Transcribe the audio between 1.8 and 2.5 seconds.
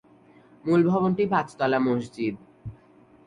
মসজিদ।